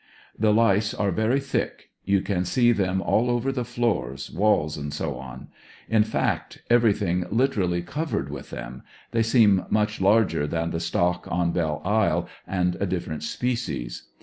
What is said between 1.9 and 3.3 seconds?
You can see them all